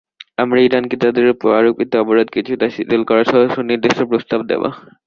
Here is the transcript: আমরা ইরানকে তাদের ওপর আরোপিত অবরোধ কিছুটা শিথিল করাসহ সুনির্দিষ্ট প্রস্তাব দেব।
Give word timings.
আমরা 0.37 0.59
ইরানকে 0.61 0.95
তাদের 1.03 1.25
ওপর 1.33 1.49
আরোপিত 1.59 1.91
অবরোধ 2.01 2.27
কিছুটা 2.35 2.67
শিথিল 2.75 3.01
করাসহ 3.09 3.39
সুনির্দিষ্ট 3.55 3.99
প্রস্তাব 4.11 4.39
দেব। 4.49 4.63